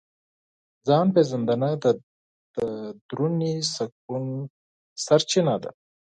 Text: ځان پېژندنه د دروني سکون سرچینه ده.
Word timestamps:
ځان 0.87 1.07
پېژندنه 1.15 1.69
د 1.83 1.85
دروني 3.07 3.53
سکون 3.75 4.25
سرچینه 5.05 5.55
ده. 5.63 5.71